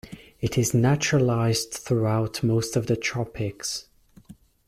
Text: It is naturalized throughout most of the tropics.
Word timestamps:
It 0.39 0.57
is 0.57 0.73
naturalized 0.73 1.73
throughout 1.73 2.41
most 2.41 2.75
of 2.75 2.87
the 2.87 2.95
tropics. 2.95 3.85